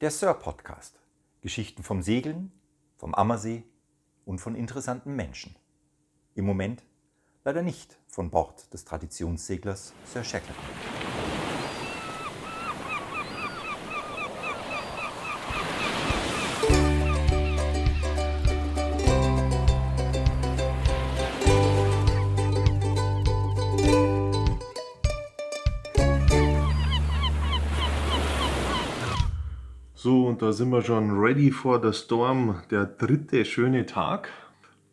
[0.00, 0.98] Der Sir Podcast.
[1.42, 2.52] Geschichten vom Segeln,
[2.96, 3.64] vom Ammersee
[4.24, 5.56] und von interessanten Menschen.
[6.34, 6.82] Im Moment
[7.44, 10.89] leider nicht von Bord des Traditionsseglers Sir Shackleton.
[30.40, 34.30] Und da sind wir schon ready for the storm, der dritte schöne Tag.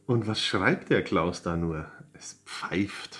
[0.05, 1.86] Und was schreibt der Klaus da nur?
[2.14, 3.20] Es pfeift.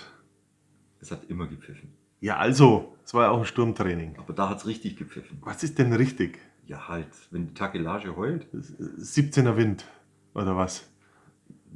[1.00, 1.94] Es hat immer gepfiffen.
[2.20, 4.18] Ja, also, es war ja auch ein Sturmtraining.
[4.18, 5.38] Aber da hat es richtig gepfiffen.
[5.42, 6.40] Was ist denn richtig?
[6.66, 8.46] Ja, halt, wenn die Takelage heult.
[8.54, 9.86] 17er Wind,
[10.34, 10.90] oder was?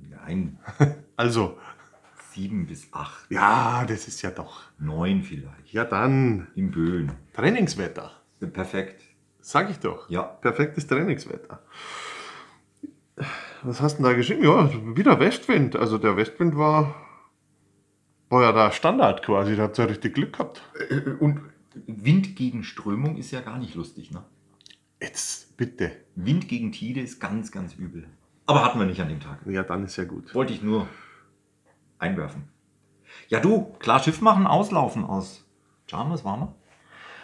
[0.10, 0.60] Nein,
[1.16, 1.58] Also,
[2.34, 4.64] sieben bis acht, ja, das ist ja doch.
[4.80, 5.72] neun vielleicht.
[5.72, 7.12] Ja, dann, Im Böen.
[7.34, 8.12] Trainingswetter.
[8.52, 9.11] Perfekt.
[9.42, 10.10] Sag ich doch.
[10.10, 10.24] Ja.
[10.24, 11.62] Perfektes Trainingswetter.
[13.64, 14.44] Was hast du denn da geschrieben?
[14.44, 15.76] Ja, wieder Westwind.
[15.76, 16.96] Also der Westwind war,
[18.30, 19.56] war ja da Standard quasi.
[19.56, 20.62] Da habt ihr ja richtig Glück gehabt.
[20.90, 21.42] Äh, Und
[21.86, 24.24] Wind gegen Strömung ist ja gar nicht lustig, ne?
[25.02, 25.92] Jetzt, bitte.
[26.16, 28.08] Wind gegen Tide ist ganz, ganz übel.
[28.46, 29.40] Aber hatten wir nicht an dem Tag.
[29.46, 30.34] Ja, dann ist ja gut.
[30.36, 30.88] Wollte ich nur
[32.00, 32.44] einwerfen.
[33.28, 35.46] Ja, du, klar, Schiff machen, auslaufen aus
[35.88, 36.54] Chalmers waren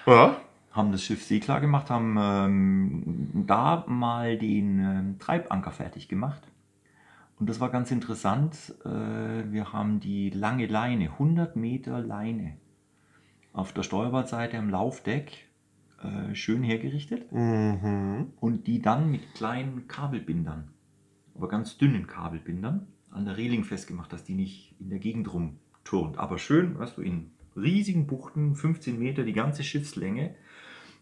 [0.06, 0.14] wir.
[0.14, 0.42] Ja,
[0.78, 6.44] Haben das Schiff seeklar gemacht, haben ähm, da mal den ähm, Treibanker fertig gemacht.
[7.40, 8.76] Und das war ganz interessant.
[8.86, 8.90] Äh,
[9.52, 12.58] wir haben die lange Leine, 100 Meter Leine,
[13.54, 15.48] auf der Steuerbordseite am Laufdeck
[16.04, 17.32] äh, schön hergerichtet.
[17.32, 18.34] mhm.
[18.40, 20.70] und die dann mit kleinen Kabelbindern,
[21.34, 26.20] aber ganz dünnen Kabelbindern, an der Reling festgemacht, dass die nicht in der Gegend rumturnt.
[26.20, 30.36] Aber schön, weißt du, in riesigen Buchten, 15 Meter, die ganze Schiffslänge,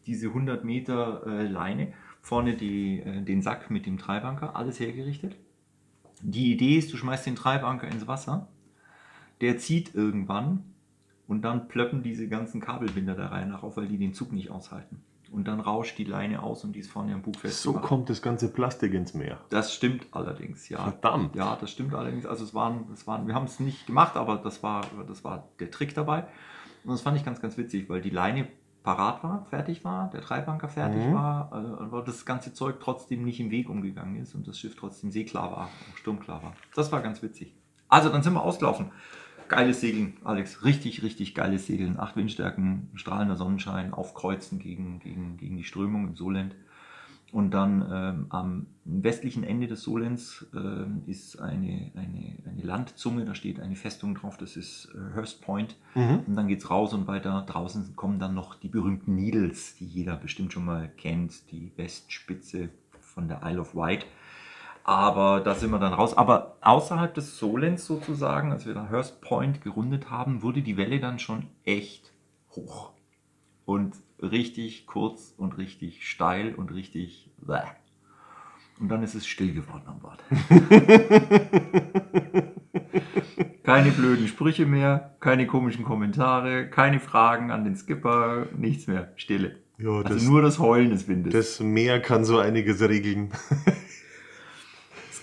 [0.06, 5.36] diese 100 Meter äh, Leine, vorne die, äh, den Sack mit dem Treibanker, alles hergerichtet.
[6.22, 8.48] Die Idee ist, du schmeißt den Treibanker ins Wasser,
[9.42, 10.64] der zieht irgendwann
[11.28, 14.50] und dann plöppen diese ganzen Kabelbinder der Reihe nach auf, weil die den Zug nicht
[14.50, 15.02] aushalten.
[15.32, 17.84] Und dann rauscht die Leine aus und die ist vorne am Bug So festgemacht.
[17.84, 19.42] kommt das ganze Plastik ins Meer.
[19.50, 20.82] Das stimmt allerdings, ja.
[20.84, 21.36] Verdammt.
[21.36, 22.26] Ja, das stimmt allerdings.
[22.26, 25.50] Also es waren, es waren, wir haben es nicht gemacht, aber das war, das war
[25.60, 26.26] der Trick dabei.
[26.84, 28.48] Und das fand ich ganz, ganz witzig, weil die Leine
[28.86, 31.14] parat war, fertig war, der Treibanker fertig Mhm.
[31.14, 34.76] war, äh, aber das ganze Zeug trotzdem nicht im Weg umgegangen ist und das Schiff
[34.76, 36.54] trotzdem seeklar war, auch sturmklar war.
[36.76, 37.56] Das war ganz witzig.
[37.90, 38.92] Also dann sind wir ausgelaufen.
[39.48, 40.64] Geiles Segeln, Alex.
[40.64, 42.00] Richtig, richtig geiles Segeln.
[42.00, 46.56] Acht Windstärken, strahlender Sonnenschein, aufkreuzen gegen, gegen, gegen die Strömung im Solent.
[47.32, 53.36] Und dann ähm, am westlichen Ende des Solents ähm, ist eine, eine, eine Landzunge, da
[53.36, 55.76] steht eine Festung drauf, das ist äh, Hurst Point.
[55.96, 56.22] Mhm.
[56.28, 59.86] Und dann geht es raus und weiter draußen kommen dann noch die berühmten Needles, die
[59.86, 62.70] jeder bestimmt schon mal kennt, die Westspitze
[63.02, 64.06] von der Isle of Wight.
[64.86, 66.16] Aber da sind wir dann raus.
[66.16, 71.00] Aber außerhalb des Solents sozusagen, als wir da Hurst Point gerundet haben, wurde die Welle
[71.00, 72.14] dann schon echt
[72.52, 72.92] hoch.
[73.66, 77.30] Und richtig kurz und richtig steil und richtig.
[77.42, 77.60] Bäh.
[78.80, 80.22] Und dann ist es still geworden am Bord.
[83.64, 89.12] Keine blöden Sprüche mehr, keine komischen Kommentare, keine Fragen an den Skipper, nichts mehr.
[89.16, 89.56] Stille.
[89.80, 91.34] Ja, das, Also nur das Heulen des Windes.
[91.34, 93.30] das Meer kann so einiges regeln.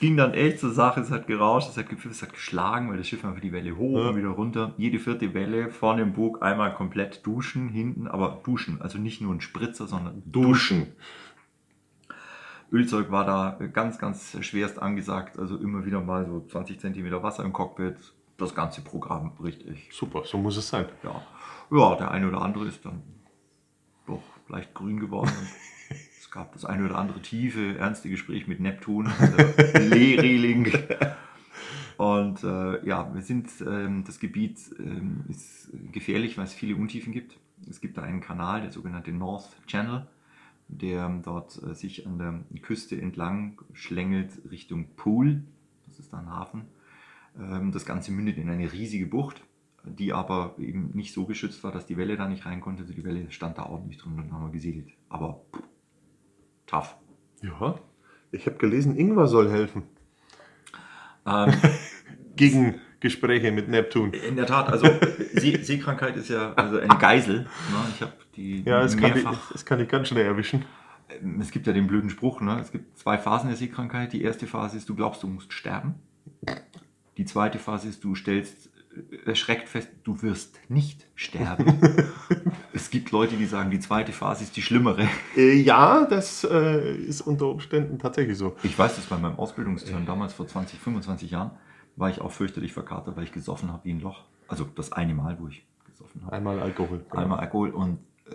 [0.02, 2.96] Ging dann echt zur Sache, es hat gerauscht, es hat gepfiffen, es hat geschlagen, weil
[2.98, 4.08] das Schiff einfach die Welle hoch Ja.
[4.08, 4.74] und wieder runter.
[4.76, 9.32] Jede vierte Welle vorne im Bug einmal komplett duschen, hinten, aber duschen, also nicht nur
[9.32, 10.88] ein Spritzer, sondern Duschen.
[12.72, 17.44] Ölzeug war da ganz, ganz schwerst angesagt, also immer wieder mal so 20 Zentimeter Wasser
[17.44, 17.94] im Cockpit,
[18.38, 19.88] das ganze Programm richtig.
[19.92, 20.86] Super, so muss es sein.
[21.04, 21.22] Ja,
[21.70, 23.04] ja der eine oder andere ist dann
[24.08, 25.30] doch leicht grün geworden.
[26.32, 30.72] es gab das eine oder andere tiefe, ernste Gespräch mit Neptun, äh, Lee-Reling.
[31.98, 37.12] Und äh, ja, wir sind, ähm, das Gebiet ähm, ist gefährlich, weil es viele Untiefen
[37.12, 37.38] gibt.
[37.68, 40.06] Es gibt da einen Kanal, der sogenannte North Channel,
[40.68, 45.42] der dort äh, sich an der Küste entlang schlängelt Richtung Pool.
[45.86, 46.62] Das ist da ein Hafen.
[47.38, 49.42] Ähm, das Ganze mündet in eine riesige Bucht,
[49.84, 52.84] die aber eben nicht so geschützt war, dass die Welle da nicht rein konnte.
[52.84, 54.88] Also die Welle stand da ordentlich drin und dann haben wir gesegelt.
[55.10, 55.62] Aber pff,
[56.72, 56.96] tough.
[57.42, 57.76] Ja,
[58.30, 59.82] ich habe gelesen, Ingwer soll helfen.
[61.26, 61.52] Ähm,
[62.36, 64.12] Gegen Gespräche mit Neptun.
[64.12, 64.86] in der Tat, also
[65.34, 67.40] See Seekrankheit ist ja also eine Geisel.
[67.40, 67.46] Ne?
[67.94, 69.52] Ich habe die Ja, es kann, mehrfach.
[69.54, 70.64] es kann dich ganz schnell erwischen.
[71.10, 72.58] Ähm, Es gibt ja den blöden Spruch, ne?
[72.60, 74.12] es gibt zwei Phasen der Seekrankheit.
[74.12, 75.96] Die erste Phase ist, du glaubst, du musst sterben.
[77.18, 78.70] Die zweite Phase ist, du stellst
[79.26, 81.78] erschreckt fest, du wirst nicht sterben.
[82.72, 85.08] es gibt Leute, die sagen, die zweite Phase ist die schlimmere.
[85.36, 88.56] Äh, ja, das äh, ist unter Umständen tatsächlich so.
[88.62, 91.52] Ich weiß das bei meinem Ausbildungsturn damals vor 20, 25 Jahren,
[91.96, 94.24] war ich auch fürchterlich verkatert, weil ich gesoffen habe wie ein Loch.
[94.48, 96.32] Also das eine Mal, wo ich gesoffen habe.
[96.32, 97.04] Einmal Alkohol.
[97.10, 98.34] Einmal Alkohol und äh,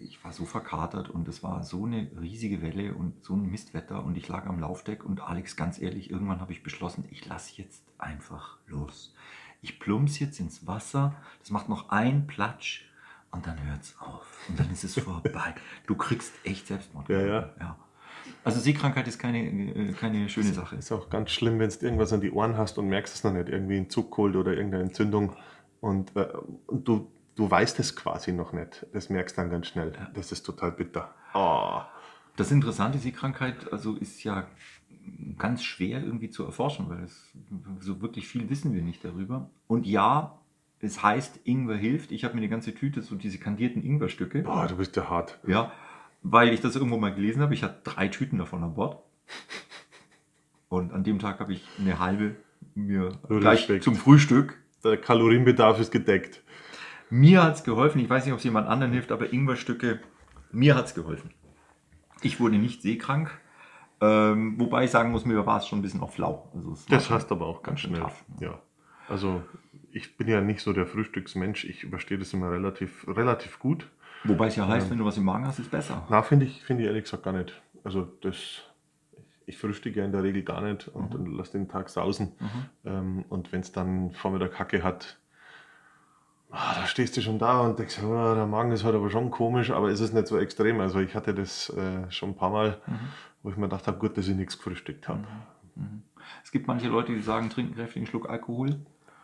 [0.00, 4.04] ich war so verkatert und es war so eine riesige Welle und so ein Mistwetter
[4.04, 7.54] und ich lag am Laufdeck und Alex, ganz ehrlich, irgendwann habe ich beschlossen, ich lasse
[7.56, 9.14] jetzt einfach los.
[9.60, 12.87] Ich plumps jetzt ins Wasser, das macht noch ein Platsch
[13.30, 15.54] und dann hört es auf und dann ist es vorbei.
[15.86, 17.08] Du kriegst echt Selbstmord.
[17.08, 17.50] Ja, ja.
[17.60, 17.76] ja.
[18.44, 20.76] Also Seekrankheit ist keine, äh, keine schöne Sache.
[20.76, 23.32] Ist auch ganz schlimm, wenn du irgendwas an die Ohren hast und merkst es noch
[23.32, 23.48] nicht.
[23.48, 25.36] Irgendwie ein Zuckkold oder irgendeine Entzündung.
[25.80, 26.28] Und, äh,
[26.66, 28.86] und du, du weißt es quasi noch nicht.
[28.92, 29.92] Das merkst du dann ganz schnell.
[30.14, 31.14] Das ist total bitter.
[31.34, 31.80] Oh.
[32.36, 34.46] Das Interessante, Seekrankheit, also ist ja
[35.38, 37.32] ganz schwer irgendwie zu erforschen, weil es,
[37.80, 39.50] so wirklich viel wissen wir nicht darüber.
[39.66, 40.38] Und ja,
[40.80, 42.12] es heißt, Ingwer hilft.
[42.12, 44.42] Ich habe mir eine ganze Tüte so diese kandierten Ingwerstücke.
[44.42, 45.38] Boah, du bist ja hart.
[45.46, 45.72] Ja,
[46.22, 47.54] weil ich das irgendwo mal gelesen habe.
[47.54, 49.02] Ich hatte drei Tüten davon an Bord.
[50.68, 52.36] Und an dem Tag habe ich eine halbe
[52.74, 53.84] mir Nur gleich Respekt.
[53.84, 54.58] zum Frühstück.
[54.84, 56.42] Der Kalorienbedarf ist gedeckt.
[57.10, 58.00] Mir hat es geholfen.
[58.00, 60.00] Ich weiß nicht, ob es jemand anderen hilft, aber Ingwerstücke,
[60.52, 61.30] mir hat es geholfen.
[62.22, 63.30] Ich wurde nicht seekrank.
[64.00, 66.52] Ähm, wobei ich sagen muss, mir war es schon ein bisschen auf flau.
[66.54, 68.02] Also Das du aber auch ganz schön schnell.
[68.02, 68.24] tough.
[68.40, 68.60] Ja.
[69.08, 69.42] Also
[69.92, 71.64] ich bin ja nicht so der Frühstücksmensch.
[71.64, 73.88] Ich überstehe das immer relativ, relativ gut.
[74.24, 76.06] Wobei es ja heißt, wenn du was im Magen hast, ist besser.
[76.10, 77.60] Na, finde ich, finde ich ehrlich gesagt gar nicht.
[77.84, 78.62] Also das,
[79.46, 82.32] ich frühstücke ja in der Regel gar nicht und dann lasse den Tag sausen.
[82.84, 85.18] Ähm, und wenn es dann Vormittag Hacke hat,
[86.50, 89.30] ah, da stehst du schon da und denkst, oh, der Magen ist heute aber schon
[89.30, 90.80] komisch, aber es ist nicht so extrem.
[90.80, 92.82] Also ich hatte das äh, schon ein paar Mal,
[93.42, 95.24] wo ich mir gedacht habe, gut, dass ich nichts gefrühstückt habe.
[96.42, 98.80] Es gibt manche Leute, die sagen, trinken kräftig einen Schluck Alkohol.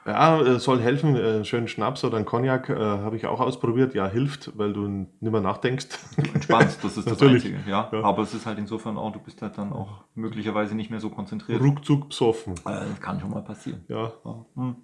[0.06, 1.16] Ja, äh, soll helfen.
[1.16, 3.94] Äh, schönen Schnaps oder ein Cognac äh, habe ich auch ausprobiert.
[3.94, 5.86] Ja, hilft, weil du nicht mehr nachdenkst.
[6.34, 7.46] Entspannst, das ist das Natürlich.
[7.46, 7.70] Einzige.
[7.70, 7.88] Ja.
[7.90, 8.02] Ja.
[8.02, 11.08] Aber es ist halt insofern auch, du bist halt dann auch möglicherweise nicht mehr so
[11.08, 11.62] konzentriert.
[11.62, 12.52] Ruckzuck besoffen.
[12.54, 13.82] Äh, Das kann schon mal passieren.
[13.88, 14.44] Ja, Ja.
[14.56, 14.76] Hm.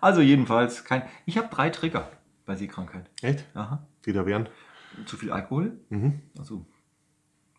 [0.00, 1.02] Also jedenfalls kein.
[1.26, 2.08] Ich habe drei Trigger
[2.46, 3.10] bei Seekrankheit.
[3.20, 3.44] echt?
[3.54, 3.86] Aha.
[4.06, 4.48] Die da wären.
[5.06, 5.72] Zu viel Alkohol.
[5.90, 6.20] Mhm.
[6.38, 6.64] Also.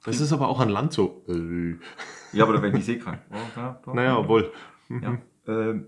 [0.03, 1.23] Das ist aber auch an Land so.
[1.29, 1.75] Äh,
[2.33, 3.19] Ja, aber da werde ich nicht seekrank.
[3.31, 4.51] Oh, ja, naja, obwohl.
[4.89, 5.17] Ja.
[5.45, 5.87] Ähm,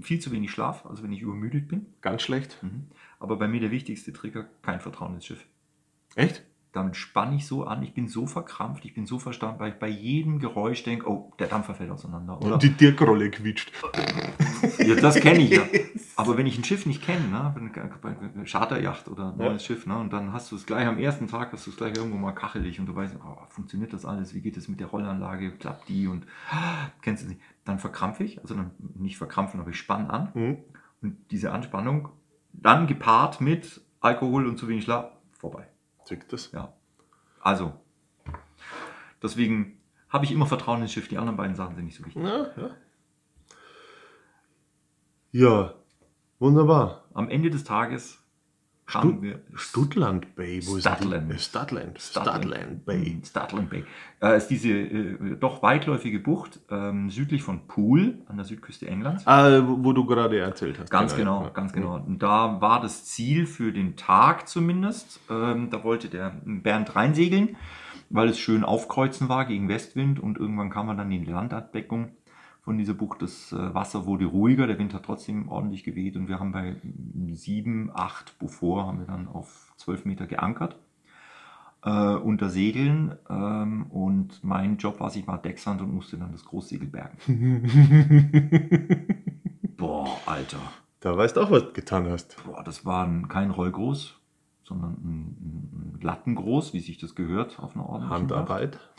[0.00, 1.86] viel zu wenig Schlaf, also wenn ich übermüdet bin.
[2.00, 2.62] Ganz schlecht.
[2.62, 2.88] Mhm.
[3.18, 5.46] Aber bei mir der wichtigste Trigger, kein Vertrauen ins Schiff.
[6.16, 6.44] Echt?
[6.72, 9.78] Damit spanne ich so an, ich bin so verkrampft, ich bin so verstanden, weil ich
[9.80, 12.40] bei jedem Geräusch denke, oh, der Dampfer fällt auseinander.
[12.40, 12.54] Oder?
[12.54, 13.72] Und die Dirkrolle quietscht.
[14.78, 15.62] Ja, das kenne ich ja.
[16.16, 19.98] Aber wenn ich ein Schiff nicht kenne, ne, einer Charterjacht oder ein neues Schiff, ne,
[19.98, 22.32] und dann hast du es gleich am ersten Tag, hast du es gleich irgendwo mal
[22.32, 25.88] kachelig und du weißt, oh, funktioniert das alles, wie geht es mit der Rollanlage, klappt
[25.88, 29.76] die und ah, kennst du nicht, dann verkrampfe ich, also dann nicht verkrampfen, aber ich
[29.78, 30.58] spanne an Mhm.
[31.02, 32.10] und diese Anspannung
[32.52, 35.66] dann gepaart mit Alkohol und zu wenig Schlaf, vorbei.
[36.10, 36.50] Zickt das?
[36.50, 36.72] Ja.
[37.40, 37.72] Also,
[39.22, 42.20] deswegen habe ich immer Vertrauen ins Schiff, die anderen beiden Sachen sind nicht so wichtig.
[42.20, 42.70] Ja, ja.
[45.30, 45.74] Ja,
[46.40, 47.04] wunderbar.
[47.14, 48.19] Am Ende des Tages
[48.90, 51.30] Stu- wir Studland Bay, wo Studland.
[51.30, 51.58] ist die?
[51.58, 52.00] Studland.
[52.00, 52.98] Studland Bay.
[52.98, 53.84] Mhm, Studland Bay.
[54.22, 59.26] Äh, ist diese äh, doch weitläufige Bucht ähm, südlich von Poole an der Südküste Englands.
[59.26, 60.90] Ah, wo du gerade erzählt hast.
[60.90, 61.48] Ganz genau, Ja.
[61.50, 61.96] ganz genau.
[61.96, 65.20] Und da war das Ziel für den Tag zumindest.
[65.30, 67.56] Ähm, da wollte der Bernd reinsegeln,
[68.10, 72.10] weil es schön aufkreuzen war gegen Westwind und irgendwann kam man dann in die Landabdeckung
[72.62, 73.22] von dieser Bucht.
[73.22, 76.76] Das äh, Wasser wurde ruhiger, der Wind hat trotzdem ordentlich geweht und wir haben bei
[77.32, 80.76] 7, 8 Beaufort haben wir dann auf 12 Meter geankert.
[81.82, 86.44] Äh, unter Segeln ähm, und mein Job war, ich war Deckshand und musste dann das
[86.44, 87.16] Großsegel bergen.
[89.78, 90.58] Boah, Alter.
[91.00, 92.36] Da weißt du auch, was du getan hast.
[92.44, 94.14] Boah, das war ein, kein Rollgroß,
[94.62, 98.74] sondern ein, ein Lattengroß, wie sich das gehört auf einer ordentlichen Handarbeit.
[98.74, 98.90] Yacht.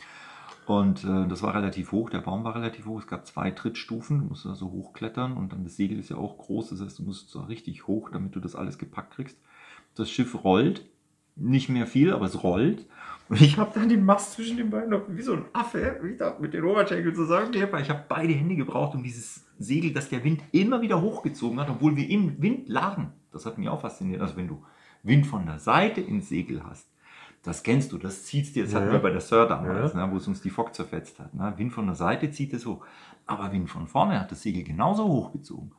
[0.66, 4.20] Und äh, das war relativ hoch, der Baum war relativ hoch, es gab zwei Trittstufen,
[4.20, 7.02] du musst also hochklettern und dann das Segel ist ja auch groß, das heißt, du
[7.02, 9.36] musst so richtig hoch, damit du das alles gepackt kriegst.
[9.96, 10.86] Das Schiff rollt,
[11.34, 12.86] nicht mehr viel, aber es rollt.
[13.28, 16.36] Und ich habe dann den Mast zwischen den Beinen wie so ein Affe, wie da
[16.38, 20.42] mit den Oberschenkeln zusammengeklebt, ich habe beide Hände gebraucht, um dieses Segel, das der Wind
[20.52, 23.12] immer wieder hochgezogen hat, obwohl wir im Wind lagen.
[23.32, 24.20] Das hat mich auch fasziniert.
[24.20, 24.62] Also wenn du
[25.02, 26.86] Wind von der Seite ins Segel hast,
[27.42, 28.92] das kennst du, das zieht dir, das hatten Ja.
[28.92, 30.06] wir bei der Sir damals, Ja.
[30.06, 31.34] ne, wo es uns die Fock zerfetzt hat.
[31.34, 31.52] Ne?
[31.56, 32.84] Wind von der Seite zieht es hoch,
[33.26, 35.72] aber Wind von vorne hat das Segel genauso hochgezogen.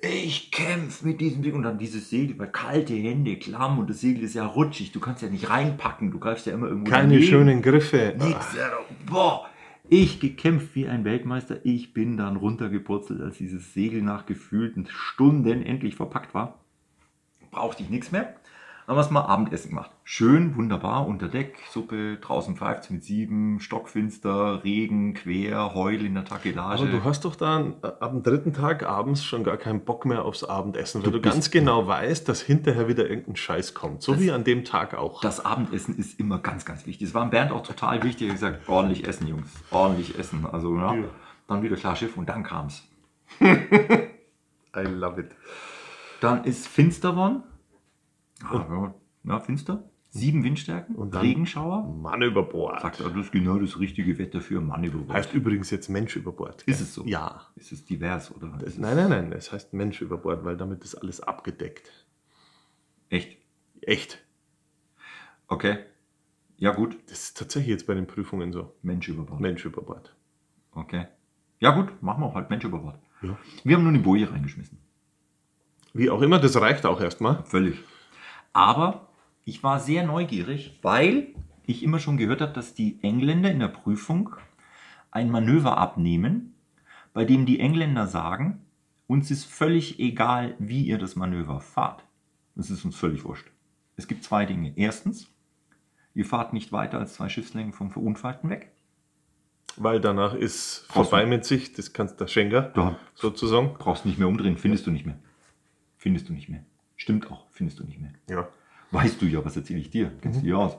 [0.00, 4.00] Ich kämpfe mit diesem Ding und dann dieses Segel, weil kalte Hände, klamm und das
[4.00, 7.08] Segel ist ja rutschig, du kannst ja nicht reinpacken, du greifst ja immer irgendwo Keine
[7.14, 7.22] daneben.
[7.26, 8.14] schönen Griffe.
[8.18, 8.70] Nix, ja,
[9.06, 9.46] boah,
[9.88, 11.58] Ich gekämpft wie ein Weltmeister.
[11.64, 16.58] Ich bin dann runtergepurzelt, als dieses Segel nach gefühlten Stunden endlich verpackt war.
[17.50, 18.34] Brauchte ich nichts mehr.
[18.86, 19.90] Haben wir es mal Abendessen gemacht.
[20.04, 26.26] Schön, wunderbar, unter Deck, Suppe, draußen pfeift mit sieben, stockfinster, Regen, quer, Heul in der
[26.26, 26.82] Takelage.
[26.82, 30.04] Aber du hast doch dann äh, ab dem dritten Tag abends schon gar keinen Bock
[30.04, 34.02] mehr aufs Abendessen, weil Du du, ganz genau weißt, dass hinterher wieder irgendein Scheiß kommt.
[34.02, 35.22] So Das- wie an dem Tag auch.
[35.22, 37.08] Das Abendessen ist immer ganz, ganz wichtig.
[37.08, 38.26] Es war Bernd auch total wichtig.
[38.28, 39.50] Er hat gesagt, ordentlich essen, Jungs.
[39.70, 40.44] Ordentlich essen.
[40.52, 40.94] Also, ja.
[40.94, 41.04] Ja.
[41.48, 42.82] Dann wieder klar Schiff und dann kam's.
[43.40, 45.30] I love it.
[46.20, 47.42] Dann ist finster geworden.
[48.42, 49.88] Ja, ja, ja, finster.
[50.10, 50.94] Sieben Windstärken.
[50.94, 51.82] Und dann- Regenschauer.
[51.88, 52.80] Mann über Bord.
[52.80, 55.12] Sagt er, das ist genau das richtige Wetter für Mann über Bord.
[55.18, 56.62] Heißt übrigens jetzt Mensch über Bord.
[56.64, 57.04] Ist es so?
[57.04, 57.48] Ja.
[57.56, 58.46] Ist es divers oder?
[58.60, 59.32] Das, ist nein, nein, nein.
[59.32, 61.90] Es heißt Mensch über Bord, weil damit ist alles abgedeckt.
[63.08, 63.38] echt?
[63.80, 64.24] Echt.
[65.48, 65.78] Okay.
[66.58, 66.96] Ja, gut.
[67.06, 68.72] Das ist tatsächlich jetzt bei den Prüfungen so.
[68.82, 69.40] Mensch über Bord.
[69.40, 70.14] Mensch über Bord.
[70.72, 71.06] Okay.
[71.58, 72.02] Ja, gut.
[72.02, 72.98] Machen wir halt Mensch über Bord.
[73.22, 73.36] Ja.
[73.64, 74.78] Wir haben nur eine Boje reingeschmissen.
[75.92, 77.42] Wie auch immer, das reicht auch erstmal.
[77.44, 77.82] Völlig.
[78.54, 79.08] Aber
[79.44, 81.34] ich war sehr neugierig, weil
[81.66, 84.30] ich immer schon gehört habe, dass die Engländer in der Prüfung
[85.10, 86.54] ein Manöver abnehmen,
[87.12, 88.62] bei dem die Engländer sagen,
[89.06, 92.04] uns ist völlig egal, wie ihr das Manöver fahrt.
[92.54, 93.46] Das ist uns völlig wurscht.
[93.96, 94.72] Es gibt zwei Dinge.
[94.76, 95.28] Erstens,
[96.14, 98.72] ihr fahrt nicht weiter als zwei Schiffslängen vom Verunfallten weg.
[99.76, 103.74] Weil danach ist Brauchst vorbei mit sich, das kannst der Schenker Da sozusagen.
[103.74, 105.18] brauchst nicht mehr umdrehen, findest du nicht mehr.
[105.96, 106.64] Findest du nicht mehr.
[106.96, 108.12] Stimmt auch, findest du nicht mehr.
[108.28, 108.48] Ja.
[108.90, 110.12] Weißt du ja, was erzähle ich dir?
[110.20, 110.76] Kennst du dich aus.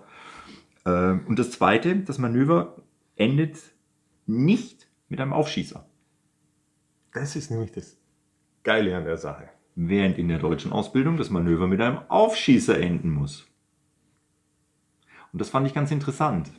[0.85, 2.81] Ähm, und das zweite, das Manöver
[3.15, 3.57] endet
[4.25, 5.85] nicht mit einem Aufschießer.
[7.13, 7.97] Das ist nämlich das
[8.63, 9.49] Geile an der Sache.
[9.75, 13.47] Während in der deutschen Ausbildung das Manöver mit einem Aufschießer enden muss.
[15.33, 16.51] Und das fand ich ganz interessant.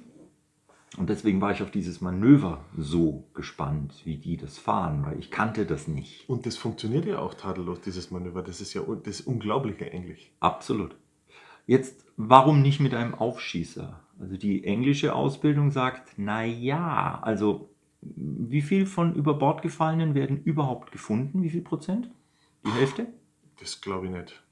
[0.97, 5.31] Und deswegen war ich auf dieses Manöver so gespannt, wie die das fahren, weil ich
[5.31, 6.29] kannte das nicht.
[6.29, 8.43] Und das funktioniert ja auch tadellos, dieses Manöver.
[8.43, 10.33] Das ist ja das ist unglaublich eigentlich.
[10.41, 10.97] Absolut.
[11.67, 14.01] Jetzt, warum nicht mit einem Aufschießer?
[14.19, 17.69] Also die englische Ausbildung sagt, na ja, also
[18.01, 21.43] wie viel von über Bord gefallenen werden überhaupt gefunden?
[21.43, 22.11] Wie viel Prozent?
[22.65, 23.09] Die Hälfte?
[23.61, 24.43] Das glaube ich nicht.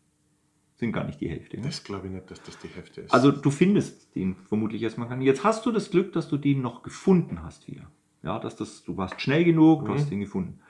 [0.84, 1.56] Sind gar nicht die Hälfte.
[1.56, 1.62] Ne?
[1.64, 3.12] Das glaube ich nicht, dass das die Hälfte ist.
[3.14, 5.26] Also du findest den vermutlich erstmal gar nicht.
[5.26, 7.86] Jetzt hast du das Glück, dass du den noch gefunden hast wieder.
[8.22, 9.94] Ja, dass das, du warst schnell genug, du Mhm.
[9.96, 10.60] hast den gefunden.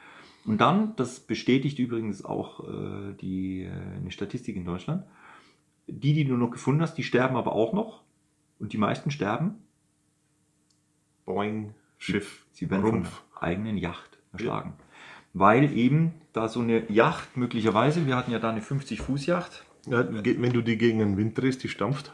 [0.45, 5.05] Und dann, das bestätigt übrigens auch äh, die, äh, eine Statistik in Deutschland,
[5.87, 8.03] die, die du noch gefunden hast, die sterben aber auch noch.
[8.59, 9.55] Und die meisten sterben,
[11.25, 13.23] Boing, Schiff, sie werden von Rumpf.
[13.35, 14.75] der eigenen Yacht erschlagen.
[15.33, 20.53] Weil eben da so eine Yacht möglicherweise, wir hatten ja da eine 50-Fuß-Yacht, Ja, wenn
[20.53, 22.13] du die gegen den Wind drehst, die stampft.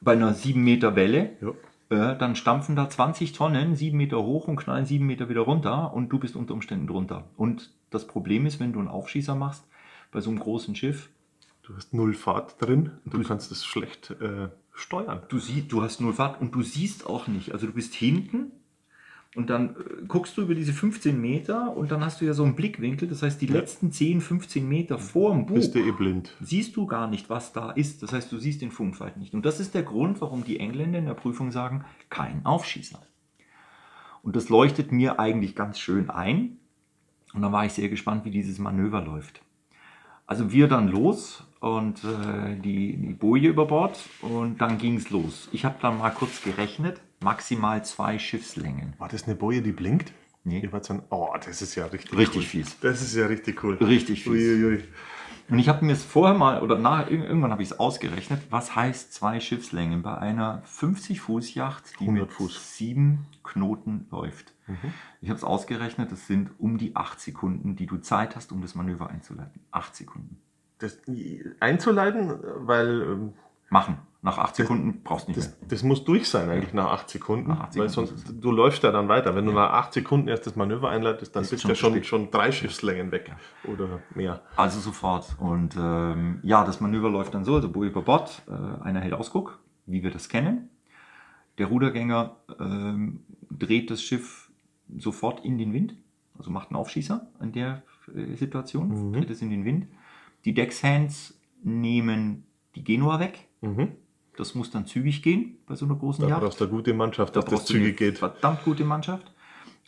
[0.00, 2.12] bei einer 7 Meter Welle, Ja.
[2.12, 5.92] äh, dann stampfen da 20 Tonnen 7 Meter hoch und knallen 7 Meter wieder runter
[5.92, 7.24] und du bist unter Umständen drunter.
[7.36, 9.64] Und das Problem ist, wenn du einen Aufschießer machst,
[10.12, 11.08] bei so einem großen Schiff,
[11.62, 12.92] Du hast null Fahrt drin.
[13.04, 15.20] Du Du- kannst es schlecht äh, steuern.
[15.28, 17.52] du, sie, du hast null Fahrt und du siehst auch nicht.
[17.52, 18.52] Also du bist hinten
[19.36, 22.44] und dann äh, guckst du über diese 15 Meter und dann hast du ja so
[22.44, 23.08] einen Blickwinkel.
[23.08, 23.54] Das heißt, die Ja.
[23.54, 26.34] letzten 10, 15 Meter vor dem Bug Bist du eh blind.
[26.40, 28.02] siehst du gar nicht, was da ist.
[28.02, 29.34] Das heißt, du siehst den Funkfalt nicht.
[29.34, 33.00] Und das ist der Grund, warum die Engländer in der Prüfung sagen, kein Aufschießer.
[34.22, 36.56] Und das leuchtet mir eigentlich ganz schön ein.
[37.34, 39.42] Und dann war ich sehr gespannt, wie dieses Manöver läuft.
[40.26, 45.10] Also wir dann los und äh, die, die Boje über Bord und dann ging es
[45.10, 45.48] los.
[45.52, 48.94] Ich habe dann mal kurz gerechnet, maximal zwei Schiffslängen.
[48.98, 50.12] War das eine Boje, die blinkt?
[50.44, 50.66] Nee.
[50.86, 52.62] Dann, oh, das ist ja richtig Richtig cool.
[52.62, 52.80] fies.
[52.80, 53.74] Das ist ja richtig cool.
[53.74, 54.32] Richtig fies.
[54.32, 54.84] Uiuiui.
[55.50, 58.76] Und ich habe mir es vorher mal, oder nach, irgendwann habe ich es ausgerechnet, was
[58.76, 62.76] heißt zwei Schiffslängen bei einer 50-Fuß-Yacht, die 100 mit Fuß.
[62.76, 64.52] sieben Knoten läuft.
[64.66, 64.76] Mhm.
[65.22, 68.60] Ich habe es ausgerechnet, das sind um die acht Sekunden, die du Zeit hast, um
[68.60, 69.62] das Manöver einzuleiten.
[69.70, 70.38] Acht Sekunden.
[70.78, 70.98] Das
[71.60, 73.32] einzuleiten, weil ähm,
[73.70, 73.98] Machen.
[74.20, 75.68] Nach acht Sekunden brauchst du nicht das, mehr.
[75.68, 77.50] das muss durch sein eigentlich nach acht Sekunden.
[77.50, 79.36] Nach acht weil Sekunden sonst, ist du läufst ja dann weiter.
[79.36, 82.02] Wenn du nach acht Sekunden erst das Manöver einleitest, dann Ist bist du ja schon,
[82.02, 83.32] schon drei Schiffslängen weg
[83.64, 84.42] oder mehr.
[84.56, 85.36] Also sofort.
[85.38, 89.14] Und ähm, ja, das Manöver läuft dann so, also Boje über Bord, äh, einer hält
[89.14, 90.68] Ausguck, wie wir das kennen.
[91.58, 93.20] Der Rudergänger ähm,
[93.50, 94.50] dreht das Schiff
[94.98, 95.94] sofort in den Wind,
[96.36, 97.82] also macht einen Aufschießer in der
[98.14, 99.12] äh, Situation, Mhm.
[99.12, 99.86] dreht es in den Wind.
[100.44, 103.46] Die Deckshands nehmen die Genua weg.
[103.60, 103.92] Mhm.
[104.38, 106.40] Das muss dann zügig gehen bei so einer großen Da Yacht.
[106.42, 108.18] brauchst du eine gute Mannschaft, Da dass das zügig geht.
[108.18, 109.32] Verdammt gute Mannschaft.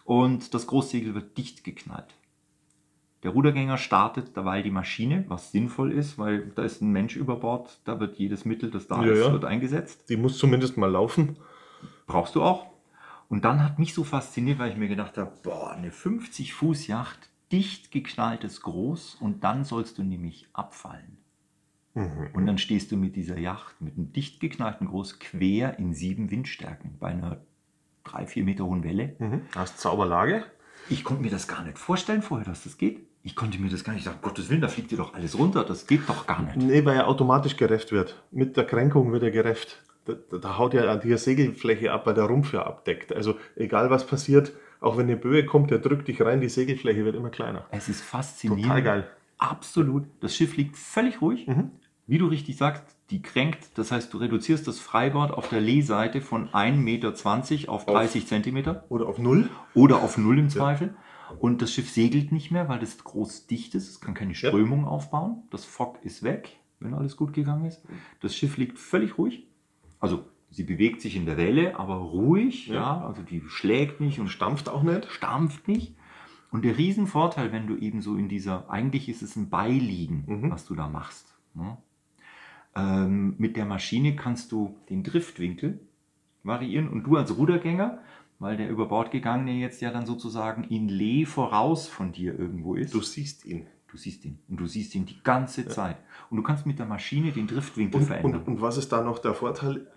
[0.05, 2.13] Und das Großsegel wird dicht geknallt.
[3.23, 7.37] Der Rudergänger startet dabei die Maschine, was sinnvoll ist, weil da ist ein Mensch über
[7.37, 10.09] Bord, da wird jedes Mittel, das da Ja, ist, wird eingesetzt.
[10.09, 11.37] Die muss zumindest mal laufen.
[12.07, 12.67] Brauchst du auch.
[13.29, 16.89] Und dann hat mich so fasziniert, weil ich mir gedacht habe, boah, eine 50 Fuß
[16.89, 21.19] Yacht, dicht geknalltes Groß und dann sollst du nämlich abfallen.
[21.95, 26.31] Und dann stehst du mit dieser Yacht, mit einem dicht geknallten Groß, quer in sieben
[26.31, 27.39] Windstärken bei einer
[28.05, 29.17] drei, vier Meter hohen Welle.
[29.19, 29.43] Mhm.
[29.55, 30.45] Hast Zauberlage?
[30.89, 33.07] Ich konnte mir das gar nicht vorstellen vorher, dass das geht.
[33.23, 35.65] Ich konnte mir das gar nicht sagen, Gottes Willen, da fliegt dir doch alles runter.
[35.65, 36.57] Das geht doch gar nicht.
[36.57, 38.23] Nee, weil er automatisch gerefft wird.
[38.31, 39.83] Mit der Kränkung wird er gerefft.
[40.07, 43.15] Da, da, da haut ja die Segelfläche ab, weil der Rumpf ja abdeckt.
[43.15, 47.05] Also egal was passiert, auch wenn eine Böe kommt, der drückt dich rein, die Segelfläche
[47.05, 47.67] wird immer kleiner.
[47.71, 48.65] Es ist faszinierend.
[48.65, 49.11] Total geil.
[49.41, 50.05] Absolut.
[50.21, 51.47] Das Schiff liegt völlig ruhig.
[51.47, 51.71] Mhm.
[52.07, 53.79] Wie du richtig sagst, die kränkt.
[53.79, 57.15] Das heißt, du reduzierst das Freibord auf der Leeseite von 1,20 Meter
[57.73, 59.49] auf 30 Zentimeter Oder auf Null.
[59.75, 60.95] oder auf Null im Zweifel.
[61.39, 63.89] Und das Schiff segelt nicht mehr, weil das groß dicht ist.
[63.89, 64.49] Es kann keine Ja.
[64.49, 65.45] Strömung aufbauen.
[65.51, 67.83] Das Fock ist weg, wenn alles gut gegangen ist.
[68.21, 69.47] Das Schiff liegt völlig ruhig.
[70.01, 72.67] Also sie bewegt sich in der Welle, aber ruhig.
[72.67, 72.75] Ja.
[72.75, 73.07] Ja.
[73.07, 75.07] also die schlägt nicht und Stampft auch nicht.
[75.13, 75.95] stampft nicht.
[76.51, 80.51] Und der Riesenvorteil, wenn du eben so in dieser, eigentlich ist es ein Beiliegen, Mhm.
[80.51, 81.35] was du da machst.
[81.55, 81.77] Ne?
[82.75, 85.81] Ähm, mit der Maschine kannst du den Driftwinkel
[86.43, 87.99] variieren und du als Rudergänger,
[88.39, 92.75] weil der über Bord gegangene jetzt ja dann sozusagen in Lee voraus von dir irgendwo
[92.75, 92.95] ist.
[92.95, 93.67] Du siehst ihn.
[93.89, 95.97] Du siehst ihn und du siehst ihn die ganze Zeit.
[96.31, 98.43] Und du kannst mit der Maschine den Driftwinkel Und, verändern.
[98.43, 99.89] und, und was ist da noch der Vorteil?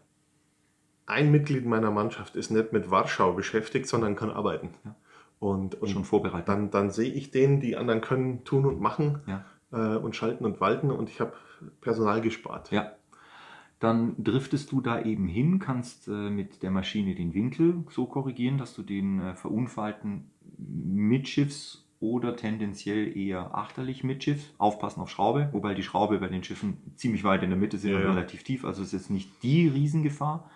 [1.05, 4.69] Ein Mitglied meiner Mannschaft ist nicht mit Warschau beschäftigt, sondern kann arbeiten.
[4.83, 4.95] Ja.
[5.43, 6.47] Und, und Schon vorbereitet.
[6.47, 9.43] dann, dann sehe ich den, die anderen können tun und machen Ja.
[9.73, 11.33] äh, und schalten und walten und ich habe
[11.81, 12.71] Personal gespart.
[12.71, 12.93] Ja.
[13.79, 18.57] Dann driftest du da eben hin, kannst äh, mit der Maschine den Winkel so korrigieren,
[18.57, 25.73] dass du den äh, verunfallten Mitschiffs- oder tendenziell eher achterlich Mitschiff, aufpassen auf Schraube, wobei
[25.73, 28.11] die Schraube bei den Schiffen ziemlich weit in der Mitte sind Ja, und ja.
[28.11, 30.49] relativ tief, also es ist jetzt nicht die Riesengefahr.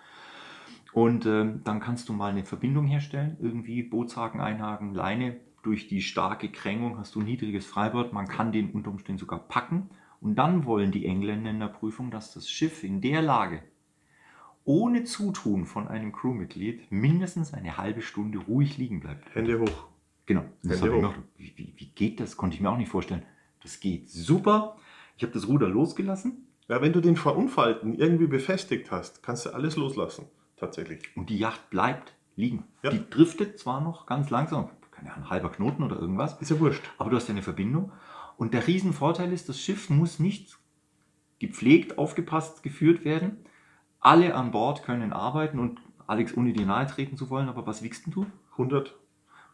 [0.92, 5.36] Und ähm, dann kannst du mal eine Verbindung herstellen, irgendwie Bootshaken, Einhaken, Leine.
[5.62, 9.40] Durch die starke Krängung hast du ein niedriges Freibord, man kann den unter Umständen sogar
[9.40, 9.90] packen.
[10.20, 13.62] Und dann wollen die Engländer in der Prüfung, dass das Schiff in der Lage,
[14.64, 19.34] ohne Zutun von einem Crewmitglied, mindestens eine halbe Stunde ruhig liegen bleibt.
[19.34, 19.88] Hände hoch.
[20.26, 20.44] Genau.
[20.62, 21.02] Das Hände hoch.
[21.02, 22.36] noch, wie, wie, wie geht das?
[22.36, 23.22] Konnte ich mir auch nicht vorstellen.
[23.62, 24.76] Das geht super.
[25.16, 29.50] Ich habe das Ruder losgelassen Ja, wenn du den Verunfallten irgendwie befestigt hast, kannst du
[29.50, 30.26] alles loslassen.
[30.58, 31.16] Tatsächlich.
[31.16, 32.64] und die Yacht bleibt liegen.
[32.82, 32.90] Ja.
[32.90, 36.60] Die driftet zwar noch ganz langsam, keine Ahnung, ein halber Knoten oder irgendwas, Ist ja
[36.60, 36.82] wurscht.
[36.98, 37.92] aber du hast ja eine Verbindung.
[38.36, 40.58] Und der Riesenvorteil ist, das Schiff muss nicht
[41.40, 43.38] gepflegt, aufgepasst geführt werden.
[44.00, 47.82] Alle an Bord können arbeiten und Alex, ohne dir nahe treten zu wollen, aber was
[47.82, 48.26] wiegst denn du?
[48.52, 48.94] 100.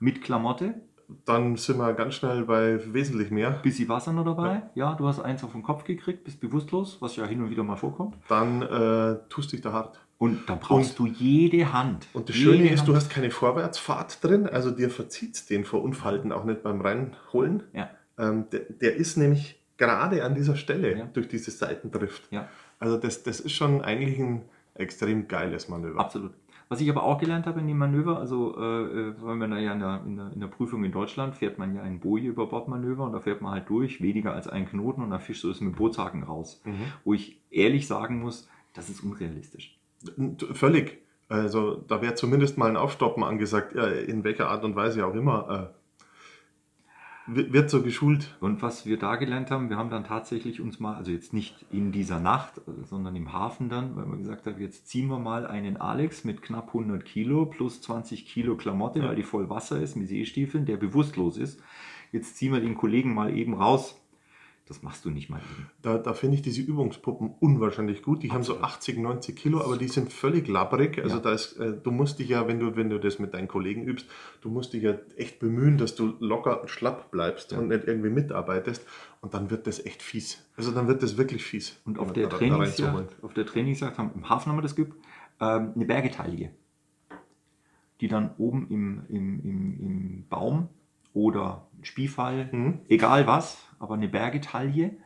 [0.01, 0.83] Mit Klamotte,
[1.25, 3.51] Dann sind wir ganz schnell bei wesentlich mehr.
[3.63, 4.63] bisschen Wasser noch dabei.
[4.75, 4.95] Ja.
[4.95, 7.77] du hast eins auf den Kopf gekriegt, bist bewusstlos, was ja hin und wieder mal
[7.77, 8.17] vorkommt.
[8.29, 10.01] Dann äh, tust dich da hart.
[10.17, 12.07] Und dann brauchst du jede Hand.
[12.15, 12.89] Und das Schöne ist, Hand.
[12.89, 17.65] du hast keine Vorwärtsfahrt drin, also dir verzieht den Verunfallten auch nicht beim Reinholen.
[17.73, 21.05] Ja, Ähm, der, der ist nämlich gerade an dieser Stelle Ja.
[21.13, 22.29] durch diese Seitendrift.
[22.31, 22.49] ja.
[22.79, 24.43] Also das, das ist schon eigentlich ein
[24.75, 26.01] extrem geiles Manöver.
[26.01, 26.33] Absolut.
[26.69, 29.59] Was ich aber auch gelernt habe in dem Manöver, also äh, äh, weil man da
[29.59, 32.29] ja in der, in, der, in der Prüfung in Deutschland fährt man ja ein Boje
[32.29, 35.45] über Bordmanöver und da fährt man halt durch, weniger als einen Knoten und dann fischst
[35.45, 36.63] du es mit Bootshaken raus.
[36.65, 36.93] Mhm.
[37.05, 39.79] Wo ich ehrlich sagen muss, das ist unrealistisch.
[40.53, 40.99] Völlig.
[41.29, 45.15] Also da wäre zumindest mal ein Aufstoppen angesagt, ja, in welcher Art und Weise auch
[45.15, 45.75] immer.
[47.27, 48.37] Wird, so geschult.
[48.41, 51.65] Und was wir da gelernt haben, wir haben dann tatsächlich uns mal, also jetzt nicht
[51.71, 55.19] in dieser Nacht, äh, sondern im Hafen dann, weil wir gesagt haben, jetzt ziehen wir
[55.19, 59.09] mal einen Alex mit knapp 100 Kilo plus 20 Kilo Klamotte, Ja.
[59.09, 61.63] weil die voll Wasser ist, mit Seestiefeln, der bewusstlos ist.
[62.13, 63.99] Jetzt ziehen wir den Kollegen mal eben raus.
[64.67, 65.67] Das machst du nicht mal eben.
[65.83, 68.23] Da, da finde ich diese Übungspuppen unwahrscheinlich gut.
[68.23, 70.99] Die haben so 80, 90 Kilo, aber die sind völlig labbrig.
[71.03, 71.23] Also Ja.
[71.23, 73.85] da ist, äh, du musst dich ja, wenn du, wenn du das mit deinen Kollegen
[73.85, 74.07] übst,
[74.41, 77.59] du musst dich ja echt bemühen, dass du locker und schlapp bleibst Ja.
[77.59, 78.87] und nicht irgendwie mitarbeitest.
[79.21, 80.43] Und dann wird das echt fies.
[80.57, 81.79] Also dann wird das wirklich fies.
[81.85, 83.09] Und auf der, da- reinzuholen.
[83.21, 84.97] auf der Trainingsjacht haben im Hafen haben wir das geübt,
[85.41, 86.51] ähm, eine Bergetaille,
[88.01, 90.69] die dann oben im, im, im, im Baum
[91.13, 92.81] oder Spiefall, Mhm.
[92.89, 94.97] egal was, aber eine Bergetaille,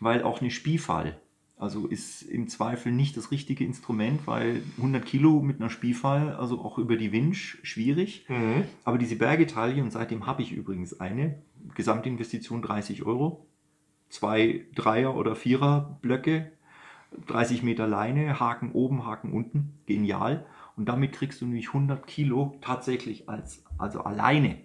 [0.00, 1.20] weil auch eine Spiefall,
[1.56, 6.60] also ist im Zweifel nicht das richtige Instrument, weil 100 Kilo mit einer Spiefall, also
[6.60, 8.26] auch über die Winch, schwierig.
[8.28, 8.64] Mhm.
[8.84, 11.42] Aber diese Bergetaille, und seitdem habe ich übrigens eine,
[11.74, 13.46] Gesamtinvestition 30 Euro,
[14.10, 16.52] zwei Dreier- oder Vierer-Blöcke,
[17.26, 20.46] 30 Meter Leine, Haken oben, Haken unten, genial.
[20.76, 24.58] Und damit kriegst du nämlich 100 Kilo tatsächlich als, also alleine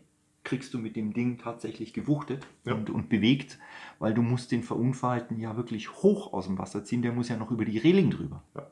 [0.50, 2.74] kriegst du mit dem Ding tatsächlich gewuchtet Ja.
[2.74, 3.60] und, und bewegt,
[4.00, 7.38] weil du musst den Verunfallten ja wirklich hoch aus dem Wasser ziehen, der muss ja
[7.38, 8.44] noch über die Reling drüber.
[8.56, 8.68] Ja.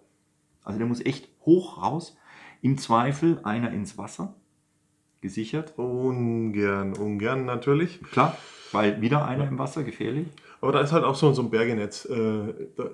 [0.64, 2.18] Also der muss echt hoch raus.
[2.64, 4.34] Im Zweifel einer ins Wasser,
[5.22, 5.78] gesichert.
[5.78, 8.02] Ungern, ungern natürlich.
[8.02, 8.36] Klar,
[8.72, 10.28] weil wieder einer im Wasser, gefährlich.
[10.60, 12.86] Aber da ist halt auch so, so ein Bergenetz, äh, da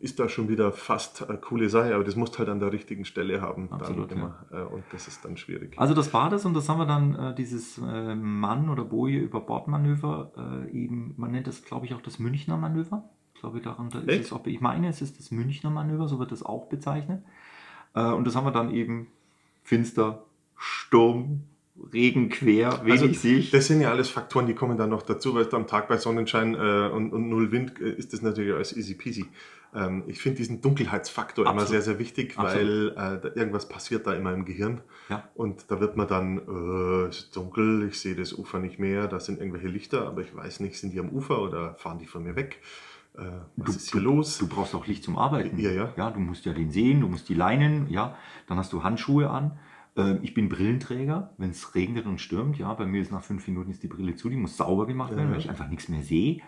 [0.00, 3.04] ist da schon wieder fast eine coole Sache, aber das musst halt an der richtigen
[3.04, 3.68] Stelle haben.
[3.72, 5.74] Absolut, dann immer, äh, und das ist dann schwierig.
[5.76, 9.18] Also das war das und das haben wir dann, äh, dieses äh, Mann- oder Boje
[9.18, 13.02] über Bordmanöver, äh, eben, man nennt das, glaube ich, auch das Münchner Manöver.
[13.34, 14.24] Ich glaube, darunter ist Echt?
[14.26, 17.22] es, ob, ich meine, es ist das Münchner Manöver, so wird das auch bezeichnet.
[17.92, 19.06] Und das haben wir dann eben
[19.62, 20.24] finster,
[20.56, 21.44] Sturm,
[21.92, 23.52] Regen quer, wenig Also, Sicht.
[23.52, 26.54] Das sind ja alles Faktoren, die kommen dann noch dazu, weil am Tag bei Sonnenschein
[26.54, 29.26] äh, und, und null Wind äh, ist das natürlich alles easy peasy.
[29.74, 31.70] Ähm, ich finde diesen Dunkelheitsfaktor immer Absolut.
[31.70, 32.96] sehr, sehr wichtig, Absolut.
[32.96, 34.82] weil äh, irgendwas passiert da immer im Gehirn.
[35.08, 35.28] Ja.
[35.34, 39.08] Und da wird man dann, äh, es ist dunkel, ich sehe das Ufer nicht mehr,
[39.08, 42.06] da sind irgendwelche Lichter, aber ich weiß nicht, sind die am Ufer oder fahren die
[42.06, 42.60] von mir weg?
[43.18, 43.22] Äh,
[43.56, 44.38] was Du- ist hier los?
[44.38, 45.58] Du brauchst auch Licht zum Arbeiten.
[45.58, 45.92] Ja, ja.
[45.96, 48.16] Ja, du musst ja den sehen, du musst die Leinen, ja.
[48.46, 49.58] Dann hast du Handschuhe an.
[49.96, 53.46] Ähm, Ich bin Brillenträger, wenn es regnet und stürmt, ja, bei mir ist nach fünf
[53.46, 55.32] Minuten ist die Brille zu, die muss sauber gemacht werden, Ja.
[55.32, 56.40] weil ich einfach nichts mehr sehe.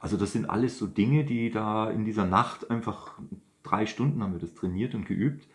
[0.00, 3.18] Also das sind alles so Dinge, die da in dieser Nacht einfach
[3.62, 5.48] drei Stunden haben wir das trainiert und geübt.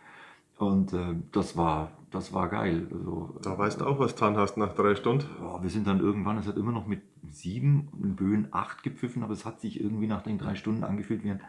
[0.57, 2.87] Und äh, das war, das war geil.
[2.91, 5.25] Also, Da weißt du auch, was du getan hast nach drei Stunden.
[5.39, 9.23] Boah, wir sind dann irgendwann, es hat immer noch mit sieben, in Böen acht gepfiffen,
[9.23, 11.41] aber es hat sich irgendwie nach den drei Stunden angefühlt wie ein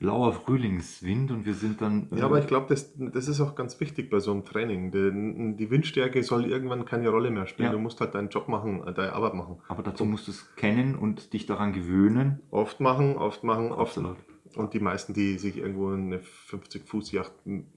[0.00, 2.08] lauer Frühlingswind und wir sind dann.
[2.12, 4.90] äh, Ja, aber ich glaube, das, das ist auch ganz wichtig bei so einem Training.
[4.90, 7.66] Die, die Windstärke soll irgendwann keine Rolle mehr spielen.
[7.66, 7.72] Ja.
[7.72, 9.58] Du musst halt deinen Job machen, äh, deine Arbeit machen.
[9.68, 12.40] aber dazu musst du es kennen und dich daran gewöhnen.
[12.50, 13.96] Oft machen, oft machen, oft.
[13.98, 14.16] Absolut.
[14.56, 17.32] Und die meisten, die sich irgendwo eine 50-Fuß-Yacht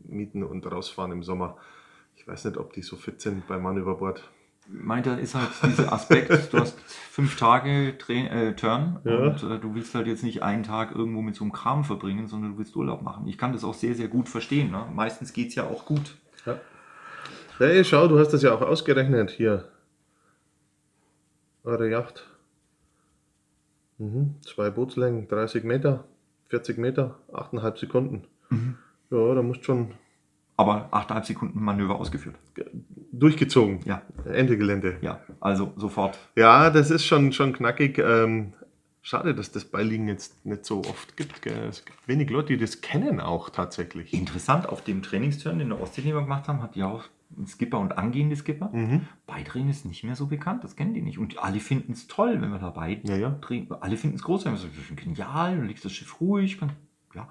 [0.05, 1.57] mieten und rausfahren im Sommer,
[2.15, 4.29] ich weiß nicht, ob die so fit sind beim Mann über Bord.
[4.69, 9.17] Meint er, ist halt dieser Aspekt, du hast fünf Tage Tra äh, Turn Ja.
[9.17, 12.27] und äh, du willst halt jetzt nicht einen Tag irgendwo mit so einem Kram verbringen,
[12.27, 13.27] sondern du willst Urlaub machen.
[13.27, 14.71] Ich kann das auch sehr, sehr gut verstehen.
[14.71, 14.85] Ne?
[14.93, 16.17] Meistens geht es ja auch gut.
[16.45, 16.59] Ja.
[17.59, 19.69] Hey, schau, du hast das ja auch ausgerechnet hier.
[21.63, 22.27] Eure Yacht.
[23.97, 24.35] Mhm.
[24.41, 26.03] Zwei Bootslängen, 30 Meter,
[26.49, 28.23] 40 Meter, 8,5 Sekunden.
[29.09, 29.93] Ja, da musst schon
[30.55, 32.35] Aber 8,5 Sekunden Manöver ausgeführt.
[33.19, 33.79] Durchgezogen.
[33.85, 34.97] Ja, Ende Gelände.
[35.01, 36.17] ja, also sofort.
[36.35, 37.97] Ja, das ist schon, schon knackig.
[37.99, 38.53] Ähm,
[39.01, 41.41] schade, dass das Beiliegen jetzt nicht so oft gibt.
[41.41, 41.65] Gell?
[41.69, 44.13] Es gibt wenig Leute, die das kennen auch tatsächlich.
[44.13, 47.05] Interessant, auf dem Trainingsturn, den der Ostsee den wir gemacht haben, hat ja auch
[47.37, 48.69] ein Skipper und angehende Skipper.
[48.71, 49.01] Mhm.
[49.25, 51.17] Beidrehen ist nicht mehr so bekannt, das kennen die nicht.
[51.19, 53.29] Und alle finden es toll, wenn wir dabei Ja, ja.
[53.41, 53.67] drehen.
[53.81, 54.61] Alle finden es großartig.
[54.61, 56.59] Das ist genial, du legst das Schiff ruhig.
[56.61, 56.71] Man,
[57.15, 57.27] ja,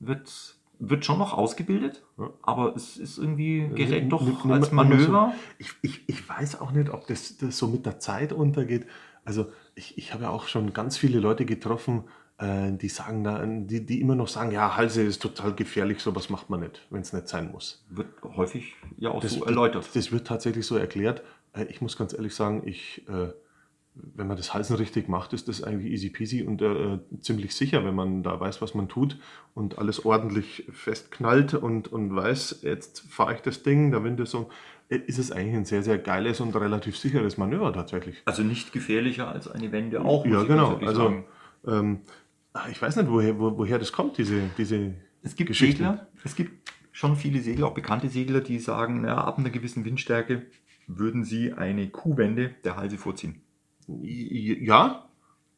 [0.00, 2.30] wird, wird schon noch ausgebildet, Ja.
[2.42, 5.32] aber es ist irgendwie, gerät doch als Manöver.
[5.58, 8.86] Ich, ich, ich weiß auch nicht, ob das, das so mit der Zeit untergeht.
[9.24, 12.04] Also ich, ich habe ja auch schon ganz viele Leute getroffen,
[12.38, 16.28] äh, die sagen da, die, die immer noch sagen, ja, Halse ist total gefährlich, sowas
[16.30, 17.84] macht man nicht, wenn es nicht sein muss.
[17.90, 19.88] Wird häufig ja auch Das, so erläutert.
[19.94, 21.22] Das wird tatsächlich so erklärt.
[21.54, 23.28] Äh, Ich muss ganz ehrlich sagen, ich, äh,
[24.14, 27.84] wenn man das Halsen richtig macht, ist das eigentlich easy peasy und äh, ziemlich sicher,
[27.84, 29.18] wenn man da weiß, was man tut
[29.54, 34.30] und alles ordentlich festknallt und, und weiß, jetzt fahre ich das Ding, der Wind ist
[34.30, 34.50] so,
[34.88, 38.22] äh, ist es eigentlich ein sehr, sehr geiles und relativ sicheres Manöver tatsächlich.
[38.24, 40.26] Also nicht gefährlicher als eine Wende auch.
[40.26, 40.76] ja, genau.
[40.76, 41.24] Also,
[41.66, 42.00] ähm,
[42.70, 45.84] ich weiß nicht, woher, wo, woher das kommt, diese, diese Es gibt Geschichten.
[45.84, 49.84] Segler, es gibt schon viele Segler, auch bekannte Segler, die sagen, na, ab einer gewissen
[49.84, 50.46] Windstärke
[50.86, 53.42] würden sie eine Kuhwende der Halse vorziehen.
[53.88, 55.08] Ja,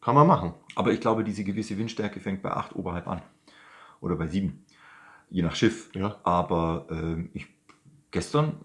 [0.01, 0.55] kann man machen.
[0.75, 3.23] Aber ich glaube, diese gewisse Windstärke fängt bei 8 oberhalb an.
[4.01, 4.65] Oder bei 7.
[5.31, 5.91] Je nach Schiff.
[5.95, 6.17] Ja.
[6.23, 7.47] Aber ähm, ich,
[8.11, 8.57] gestern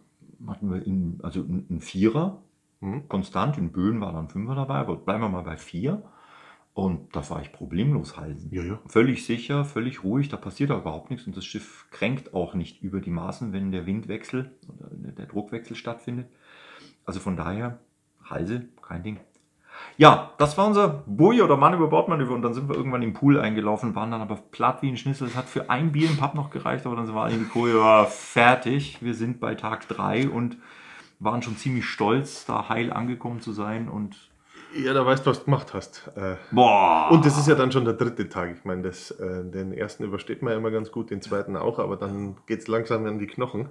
[0.48, 2.42] hatten wir in, also einen Vierer,
[2.84, 3.08] Mhm.
[3.08, 3.58] konstant.
[3.58, 6.04] In Böen war dann Fünfer dabei, aber bleiben wir mal bei 4.
[6.74, 8.50] Und da war ich problemlos halsen.
[8.52, 8.80] Ja, ja.
[8.88, 12.82] Völlig sicher, völlig ruhig, da passiert da überhaupt nichts und das Schiff kränkt auch nicht
[12.82, 16.28] über die Maßen, wenn der Windwechsel oder der Druckwechsel stattfindet.
[17.06, 17.80] Also von daher,
[18.24, 19.20] Halse, kein Ding.
[19.98, 23.14] Ja, das war unser Boje oder Mann über Bordmanöver und dann sind wir irgendwann im
[23.14, 25.28] Pool eingelaufen, waren dann aber platt wie ein Schnitzel.
[25.28, 27.40] Es hat für ein Bier im Pub noch gereicht, aber dann sind wir alle in
[27.40, 28.98] die Koje, war fertig.
[29.02, 30.58] Wir sind bei Tag 3 und
[31.20, 34.16] waren schon ziemlich stolz, da heil angekommen zu sein und
[34.76, 36.12] Ja, da weißt du, was du gemacht hast.
[36.16, 37.10] Äh, boah.
[37.12, 38.56] Und das ist ja dann schon der dritte Tag.
[38.58, 41.78] Ich meine, das, äh, den ersten übersteht man ja immer ganz gut, den zweiten auch,
[41.78, 43.70] aber dann geht es langsam an die Knochen.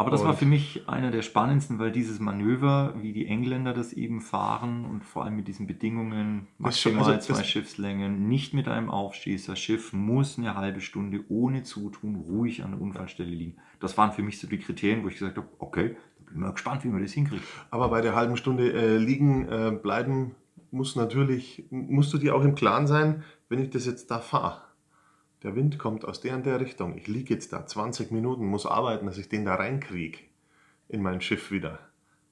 [0.00, 3.74] Aber das war Und- für mich einer der spannendsten, weil dieses Manöver, wie die Engländer
[3.74, 8.66] das eben fahren und vor allem mit diesen Bedingungen, maximal also zwei Schiffslängen, nicht mit
[8.66, 13.56] einem Aufstieß, das Schiff muss eine halbe Stunde ohne Zutun ruhig an der Unfallstelle liegen.
[13.78, 16.52] Das waren für mich so die Kriterien, wo ich gesagt habe, okay, bin ich mal
[16.52, 17.44] gespannt, wie man das hinkriegt.
[17.70, 20.34] Aber bei der halben Stunde äh, liegen äh, bleiben
[20.70, 24.62] muss natürlich, musst du dir auch im Klaren sein, wenn ich das jetzt da fahre.
[25.42, 26.96] Der Wind kommt aus der und der Richtung.
[26.96, 30.18] Ich liege jetzt da 20 Minuten, muss arbeiten, dass ich den da reinkriege
[30.88, 31.78] in mein Schiff wieder.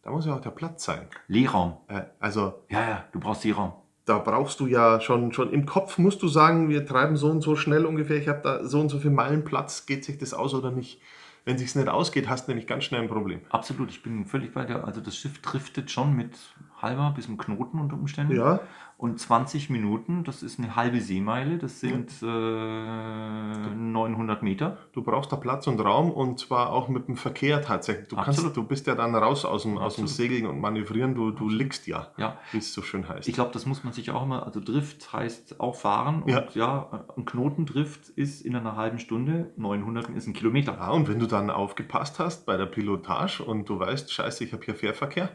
[0.03, 1.07] Da muss ja auch der Platz sein.
[1.27, 1.77] Leerraum.
[1.89, 3.73] Äh, also Ja, ja, du brauchst Seeraum.
[4.05, 7.43] da brauchst du ja schon, schon im Kopf musst du sagen, wir treiben so und
[7.43, 10.33] so schnell ungefähr, ich habe da so und so viel Meilen Platz, geht sich das
[10.33, 11.01] aus oder nicht?
[11.45, 13.41] Wenn sich's nicht ausgeht, hast du nämlich ganz schnell ein Problem.
[13.49, 14.85] Absolut, ich bin völlig bei dir.
[14.85, 16.39] Also das Schiff driftet schon mit
[16.81, 18.35] halber bis einem Knoten unter Umständen.
[18.37, 18.61] Ja,
[18.97, 24.79] Und 20 Minuten, das ist eine halbe Seemeile, das sind äh, 900 Meter.
[24.93, 28.09] du brauchst da Platz und Raum und zwar auch mit dem Verkehr tatsächlich.
[28.09, 28.57] Du, kannst, Absolut.
[28.57, 30.07] du bist ja dann raus aus dem, aus dem.
[30.09, 33.29] Segeln und Manövrieren, du, du liegst ja, Ja, wie es so schön heißt.
[33.29, 36.45] ich glaube, das muss man sich auch immer, also Drift heißt auch fahren und Ja.
[36.55, 40.75] ja, ein Knotendrift ist in einer halben Stunde, 900 ist ein Kilometer.
[40.75, 44.53] ja, und wenn du dann aufgepasst hast bei der Pilotage und du weißt, scheiße, ich
[44.53, 45.29] habe hier Fährverkehr,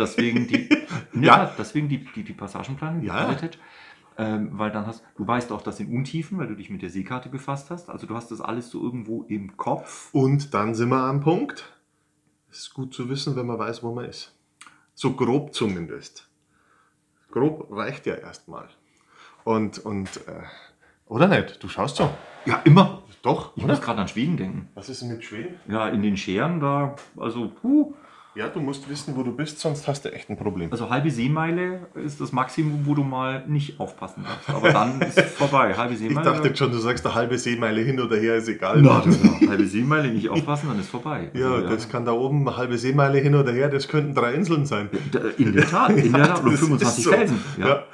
[0.00, 0.68] Deswegen die,
[1.20, 1.52] ja.
[1.58, 3.36] Deswegen die, die, die Passagenplanung, die Ja.
[4.18, 6.90] Ähm, weil dann hast du weißt auch, dass in Untiefen, weil du dich mit der
[6.90, 7.88] Seekarte befasst hast.
[7.88, 10.12] Also du hast das alles so irgendwo im Kopf.
[10.12, 11.72] Und dann sind wir am Punkt.
[12.50, 14.34] Es ist gut zu wissen, wenn man weiß, wo man ist.
[14.94, 16.28] So grob zumindest.
[17.30, 18.68] Grob reicht ja erstmal.
[19.44, 20.42] Und, und äh,
[21.06, 21.62] oder nicht?
[21.62, 22.10] Du schaust so.
[22.44, 23.02] Ja, immer.
[23.22, 23.74] Doch, Ich oder?
[23.74, 24.68] muss gerade an Schweden denken.
[24.74, 25.56] Was ist denn mit Schweden?
[25.68, 27.94] Ja, in den Scheren da, also, puh,
[28.36, 30.70] Ja, du musst wissen, wo du bist, sonst hast du echt ein Problem.
[30.70, 34.48] also halbe Seemeile ist das Maximum, wo du mal nicht aufpassen darfst.
[34.50, 35.74] Aber dann ist es vorbei.
[35.76, 36.30] Halbe Ich Seemeile.
[36.30, 38.80] dachte schon, du sagst eine halbe Seemeile hin oder her, ist egal.
[38.82, 41.30] Na, ja, halbe Seemeile nicht aufpassen, dann ist vorbei.
[41.34, 44.32] ja, Also, das kann da oben eine halbe Seemeile hin oder her, das könnten drei
[44.34, 44.88] Inseln sein.
[45.36, 46.40] In der Tat, in der Ja, Tat.
[46.44, 47.10] Und das 25 ist so.
[47.10, 47.38] Felsen.
[47.58, 47.66] Ja.
[47.68, 47.84] Ja.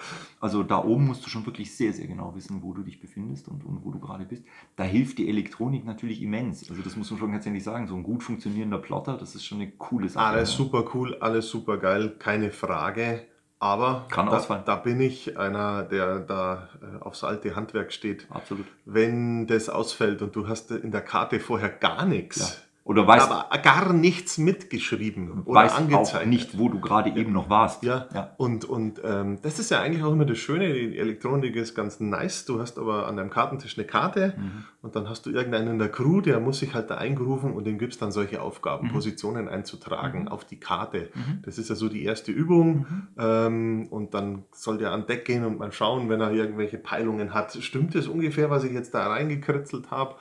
[0.40, 3.48] Also da oben musst du schon wirklich sehr, sehr genau wissen, wo du dich befindest
[3.48, 4.44] und, und wo du gerade bist.
[4.76, 6.68] Da hilft die Elektronik natürlich immens.
[6.68, 7.86] Also das muss man schon ganz ehrlich sagen.
[7.86, 10.24] So ein gut funktionierender Plotter, das ist schon eine coole Sache.
[10.24, 13.22] Alles super cool, alles super geil, keine Frage.
[13.58, 14.64] Aber Kann da, ausfallen.
[14.66, 18.26] da bin ich einer, der da äh, aufs alte Handwerk steht.
[18.28, 18.66] Absolut.
[18.84, 22.04] Wenn das ausfällt und du hast in der Karte vorher gar
[22.36, 22.46] Ja.
[22.86, 26.22] Oder weißt, aber gar nichts mitgeschrieben oder weißt angezeigt.
[26.22, 27.82] auch nicht, wo du gerade eben noch warst.
[27.82, 28.30] Ja, ja.
[28.36, 31.98] und, und ähm, das ist ja eigentlich auch immer das Schöne, die Elektronik ist ganz
[31.98, 32.44] nice.
[32.44, 34.64] Du hast aber an deinem Kartentisch eine Karte Mhm.
[34.82, 37.66] und dann hast du irgendeinen in der Crew, der muss sich halt da eingerufen und
[37.66, 38.92] dem gibst dann solche Aufgaben, Mhm.
[38.92, 40.28] Positionen einzutragen Mhm.
[40.28, 41.10] auf die Karte.
[41.12, 41.42] Mhm.
[41.44, 43.08] Das ist ja so die erste Übung Mhm.
[43.18, 47.34] ähm, und dann soll der an Deck gehen und mal schauen, wenn er irgendwelche Peilungen
[47.34, 47.52] hat.
[47.60, 50.14] Stimmt das ungefähr, was ich jetzt da reingekritzelt habe?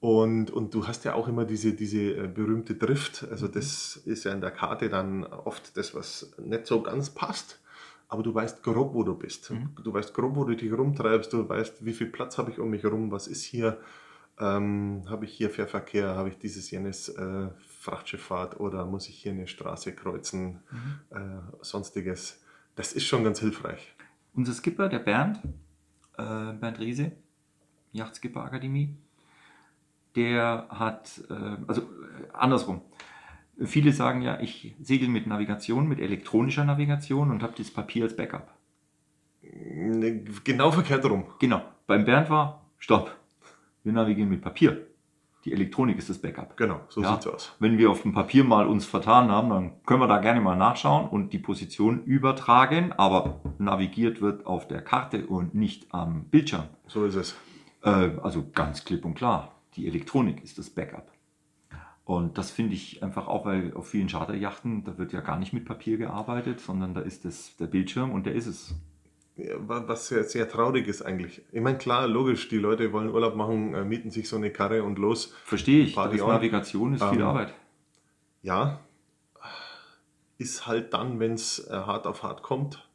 [0.00, 3.26] Und, und du hast ja auch immer diese, diese äh, berühmte Drift.
[3.30, 3.52] Also Mhm.
[3.52, 7.60] das ist ja in der Karte dann oft das, was nicht so ganz passt.
[8.08, 9.50] Aber du weißt grob, wo du bist.
[9.50, 9.76] Mhm.
[9.84, 11.32] Du weißt grob, wo du dich rumtreibst.
[11.32, 13.12] Du weißt, wie viel Platz habe ich um mich rum.
[13.12, 13.78] Was ist hier?
[14.38, 16.08] Ähm, habe ich hier Fährverkehr?
[16.16, 18.58] Habe ich dieses, jenes äh, Frachtschifffahrt?
[18.58, 20.60] Oder muss ich hier eine Straße kreuzen?
[20.70, 21.16] Mhm.
[21.16, 22.40] Äh, sonstiges.
[22.74, 23.94] Das ist schon ganz hilfreich.
[24.32, 25.40] Unser Skipper, der Bernd,
[26.16, 27.12] äh, Bernd Riese,
[27.92, 28.96] Yachtskipper Akademie,
[30.16, 31.34] der hat, äh,
[31.66, 31.84] also äh,
[32.32, 32.80] andersrum.
[33.62, 38.16] Viele sagen ja, ich segel mit Navigation, mit elektronischer Navigation und habe das Papier als
[38.16, 38.48] Backup.
[39.42, 41.24] Ne, Genau verkehrt rum.
[41.38, 41.62] Genau.
[41.86, 43.14] Beim Bernd war, stopp,
[43.84, 44.86] wir navigieren mit Papier.
[45.44, 46.54] Die Elektronik ist das Backup.
[46.58, 47.12] Genau, so Ja.
[47.14, 47.56] sieht's aus.
[47.60, 50.56] Wenn wir auf dem Papier mal uns vertan haben, dann können wir da gerne mal
[50.56, 56.64] nachschauen und die Position übertragen, aber navigiert wird auf der Karte und nicht am Bildschirm.
[56.88, 57.36] So ist es.
[57.82, 61.10] Äh, also ganz klipp und klar, die Elektronik ist das Backup.
[62.04, 65.52] Und das finde ich einfach auch, weil auf vielen Charterjachten, da wird ja gar nicht
[65.52, 68.74] mit Papier gearbeitet, sondern da ist das der Bildschirm und der ist es.
[69.36, 71.42] Ja, wa- was sehr, sehr traurig ist eigentlich.
[71.52, 74.82] Ich meine, klar, logisch, die Leute wollen Urlaub machen, äh, mieten sich so eine Karre
[74.82, 75.32] und los.
[75.44, 76.32] Verstehe ich, Party das on.
[76.34, 77.54] Navigation ist viel Ähm, Arbeit.
[78.42, 78.80] Ja,
[80.38, 82.88] ist halt dann, wenn es äh, hart auf hart kommt,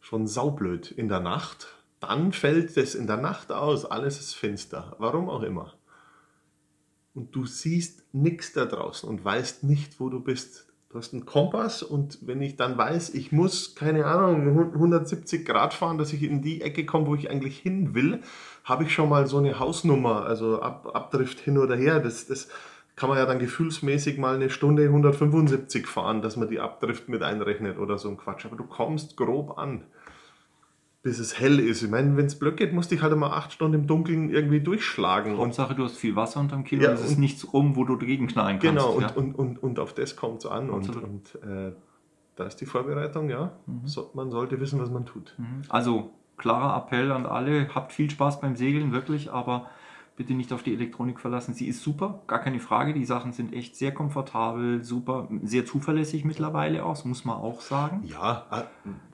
[0.00, 1.68] schon saublöd in der Nacht.
[2.00, 5.72] Dann fällt es in der Nacht aus, alles ist finster, warum auch immer.
[7.16, 10.66] Und du siehst nichts da draußen und weißt nicht, wo du bist.
[10.90, 15.72] Du hast einen Kompass und wenn ich dann weiß, ich muss, keine Ahnung, 170 Grad
[15.72, 18.20] fahren, dass ich in die Ecke komme, wo ich eigentlich hin will,
[18.64, 22.00] habe ich schon mal so eine Hausnummer, also Ab Abdrift hin oder her.
[22.00, 22.48] Das, das
[22.96, 27.22] kann man ja dann gefühlsmäßig mal eine Stunde 175 fahren, dass man die Abdrift mit
[27.22, 28.44] einrechnet oder so ein Quatsch.
[28.44, 29.84] Aber du kommst grob an,
[31.06, 31.84] bis es hell ist.
[31.84, 34.28] Ich meine, wenn es blöd geht, musst du dich halt immer acht Stunden im Dunkeln
[34.28, 35.34] irgendwie durchschlagen.
[35.34, 37.84] Und Hauptsache, du hast viel Wasser unterm Kilo, Ja, es ist und- nichts rum, wo
[37.84, 38.82] du dagegen knallen kannst.
[38.84, 39.10] Genau, und, ja.
[39.12, 40.68] und, und, und auf das kommt es an.
[40.68, 41.04] Und, Absolut.
[41.04, 41.70] und äh,
[42.34, 43.52] da ist die Vorbereitung, ja.
[43.84, 45.32] So, man sollte wissen, was man tut.
[45.38, 45.62] Mhm.
[45.68, 49.70] Also klarer Appell an alle, habt viel Spaß beim Segeln, wirklich, aber
[50.16, 51.52] bitte nicht auf die Elektronik verlassen.
[51.52, 52.94] Sie ist super, gar keine Frage.
[52.94, 58.02] Die Sachen sind echt sehr komfortabel, super, sehr zuverlässig mittlerweile aus, muss man auch sagen.
[58.06, 58.64] Ja, ah,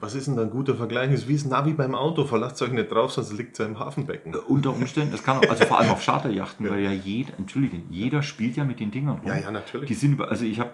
[0.00, 1.10] was ist denn da ein guter Vergleich?
[1.10, 2.24] Das ist wie das Navi beim Auto.
[2.24, 4.32] Verlasst euch nicht drauf, sonst liegt es ja im Hafenbecken.
[4.32, 7.78] Äh, Unter Umständen, es kann auch, also vor allem auf Charterjachten, weil ja jeder, Entschuldige,
[7.90, 9.28] jeder spielt ja mit den Dingern rum.
[9.28, 9.88] Ja, ja, natürlich.
[9.88, 10.70] Die sind, also ich habe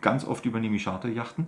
[0.00, 1.46] ganz oft übernehme ich Charterjachten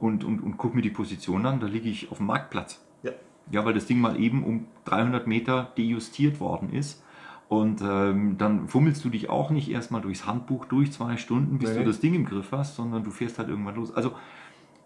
[0.00, 2.84] und, und, und gucke mir die Position an, da liege ich auf dem Marktplatz.
[3.04, 3.12] Ja.
[3.52, 7.04] Ja, weil das Ding mal eben um 300 Meter dejustiert worden ist.
[7.48, 11.70] Und ähm, dann fummelst du dich auch nicht erstmal durchs Handbuch durch zwei Stunden, bis
[11.70, 11.78] Nee.
[11.78, 13.94] du das Ding im Griff hast, sondern du fährst halt irgendwann los.
[13.94, 14.12] Also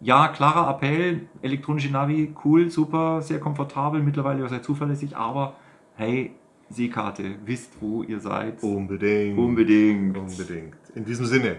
[0.00, 5.54] ja, klarer Appell, elektronische Navi, cool, super, sehr komfortabel, mittlerweile auch sehr zuverlässig, aber
[5.96, 6.32] hey,
[6.70, 8.62] Seekarte, wisst, wo ihr seid.
[8.62, 9.38] Unbedingt.
[9.38, 10.16] Unbedingt.
[10.16, 10.74] Unbedingt.
[10.94, 11.56] In diesem Sinne,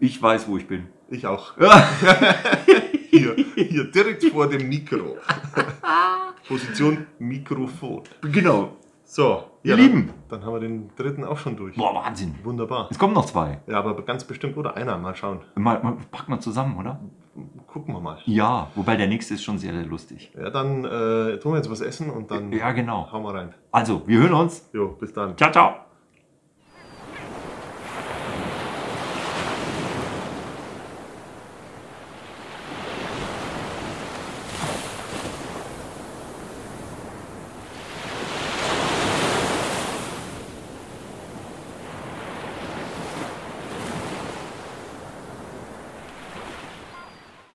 [0.00, 0.88] Ich weiß, wo ich bin.
[1.08, 1.54] ich auch.
[3.14, 5.16] Hier, hier direkt vor dem Mikro.
[6.48, 8.02] Position Mikrofon.
[8.22, 8.76] Genau.
[9.04, 10.10] So, Ihr dann- Lieben.
[10.28, 11.76] Dann haben wir den dritten auch schon durch.
[11.76, 12.34] Boah, Wahnsinn.
[12.42, 12.88] Wunderbar.
[12.90, 13.60] Es kommen noch zwei.
[13.66, 14.98] Ja, aber ganz bestimmt oder einer.
[14.98, 15.40] Mal schauen.
[15.54, 17.00] Mal, mal, packen wir zusammen, oder?
[17.66, 18.18] Gucken wir mal.
[18.26, 20.32] Ja, wobei der nächste ist schon sehr, sehr lustig.
[20.36, 23.10] Ja, dann äh, tun wir jetzt was essen und dann Ja, genau.
[23.10, 23.54] hauen wir rein.
[23.70, 24.68] Also, wir hören uns.
[24.72, 25.36] Jo, bis dann.
[25.38, 25.74] Ciao, ciao.